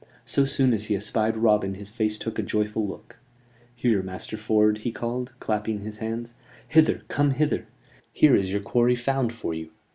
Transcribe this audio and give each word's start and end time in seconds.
So 0.25 0.45
soon 0.45 0.73
as 0.73 0.85
he 0.85 0.95
espied 0.95 1.37
Robin 1.37 1.75
his 1.75 1.91
face 1.91 2.17
took 2.17 2.39
a 2.39 2.41
joyful 2.41 2.87
look. 2.87 3.17
"Here, 3.75 4.01
Master 4.01 4.35
Ford," 4.35 4.79
he 4.79 4.91
called, 4.91 5.33
clapping 5.39 5.81
his 5.81 5.97
hands. 5.97 6.33
"Hither 6.69 7.03
come 7.07 7.29
hither! 7.29 7.67
Here 8.11 8.35
is 8.35 8.51
your 8.51 8.61
quarry 8.61 8.95
found 8.95 9.31
for 9.31 9.53
you. 9.53 9.69